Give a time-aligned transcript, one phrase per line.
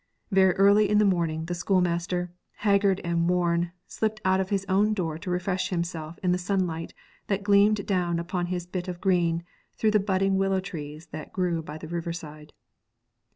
[0.31, 4.95] Very early in the morning the schoolmaster, haggard and worn, slipped out of his own
[4.95, 6.95] door to refresh himself in the sunlight
[7.27, 9.43] that gleamed down upon his bit of green
[9.75, 12.51] through the budding willow trees that grew by the river side.